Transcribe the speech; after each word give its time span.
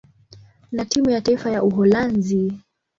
na 0.71 0.85
timu 0.85 1.09
ya 1.09 1.21
taifa 1.21 1.51
ya 1.51 1.63
Uholanzi. 1.63 2.53